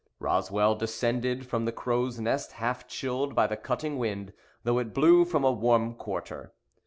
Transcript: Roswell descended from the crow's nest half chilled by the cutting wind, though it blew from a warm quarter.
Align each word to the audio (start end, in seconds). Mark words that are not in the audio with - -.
Roswell 0.17 0.73
descended 0.73 1.45
from 1.45 1.65
the 1.65 1.71
crow's 1.71 2.19
nest 2.19 2.53
half 2.53 2.87
chilled 2.87 3.35
by 3.35 3.45
the 3.45 3.55
cutting 3.55 3.99
wind, 3.99 4.33
though 4.63 4.79
it 4.79 4.95
blew 4.95 5.25
from 5.25 5.43
a 5.43 5.51
warm 5.51 5.93
quarter. 5.93 6.53